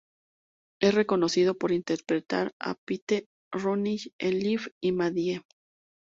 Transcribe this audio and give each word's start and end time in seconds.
Es 0.81 0.95
conocido 1.05 1.59
por 1.59 1.71
interpretar 1.71 2.53
a 2.59 2.73
Pete 2.73 3.27
Rooney 3.53 3.99
en 4.17 4.39
"Liv 4.39 4.71
y 4.81 4.93
Maddie". 4.93 5.43